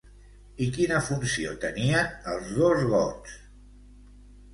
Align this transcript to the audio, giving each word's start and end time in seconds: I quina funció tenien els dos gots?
I 0.67 0.67
quina 0.77 1.01
funció 1.09 1.51
tenien 1.65 2.09
els 2.31 2.49
dos 2.61 2.87
gots? 2.95 3.37